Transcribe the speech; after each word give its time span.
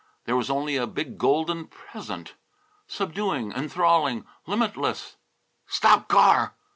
There 0.25 0.35
was 0.35 0.49
only 0.49 0.77
a 0.77 0.87
big 0.87 1.19
golden 1.19 1.67
Present, 1.67 2.33
subduing, 2.87 3.51
enthralling, 3.51 4.25
limitless! 4.47 5.17
"Stop 5.67 6.07
car!" 6.07 6.55